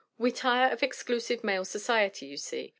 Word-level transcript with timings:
We 0.17 0.31
tire 0.31 0.73
of 0.73 0.81
exclusive 0.81 1.43
male 1.43 1.63
society, 1.63 2.25
you 2.25 2.37
see. 2.37 2.69